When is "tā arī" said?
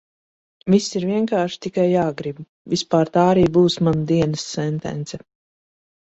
3.17-3.43